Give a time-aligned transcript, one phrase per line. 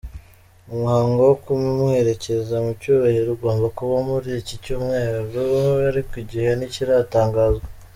[0.73, 5.39] Umuhango wo kumuherekeza mu cyubahiro ugomba kuba muri iki cyumweru
[5.89, 7.67] ariko igihe ntikiratangazwa.